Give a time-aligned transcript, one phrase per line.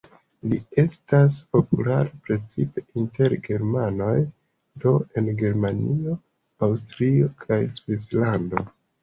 [0.51, 4.15] Li estas populara precipe inter germanoj,
[4.87, 6.17] do en Germanio,
[6.71, 8.67] Aŭstrio kaj Svislando.